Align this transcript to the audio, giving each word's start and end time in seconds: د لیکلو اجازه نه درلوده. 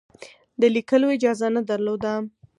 د 0.61 0.63
لیکلو 0.75 1.07
اجازه 1.17 1.47
نه 1.55 1.61
درلوده. 1.69 2.13